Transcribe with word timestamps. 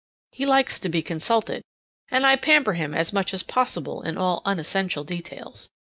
He 0.31 0.47
likes 0.47 0.79
to 0.79 0.89
be 0.89 1.03
consulted, 1.03 1.61
and 2.09 2.25
I 2.25 2.35
pamper 2.35 2.73
him 2.73 2.95
as 2.95 3.13
much 3.13 3.35
as 3.35 3.43
possible 3.43 4.01
in 4.01 4.17
all 4.17 4.41
unessential 4.45 5.03
details. 5.03 5.69